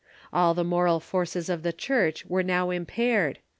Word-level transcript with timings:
All 0.33 0.55
the 0.55 0.63
moral 0.63 0.99
forces 0.99 1.47
of 1.47 1.61
the 1.61 1.71
Church 1.71 2.25
were 2.25 2.41
now 2.41 2.71
impaired. 2.71 3.37